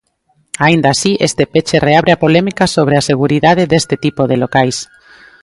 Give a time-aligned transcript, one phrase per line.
[0.65, 4.77] Aínda así este peche reabre a polémica sobre a seguridade deste tipo de locais.